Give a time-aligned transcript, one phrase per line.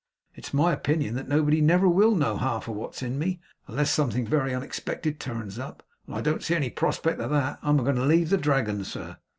[0.33, 4.25] It's my opinion that nobody never will know half of what's in me, unless something
[4.25, 5.83] very unexpected turns up.
[6.07, 7.59] And I don't see any prospect of that.
[7.61, 9.17] I'm a going to leave the Dragon, sir.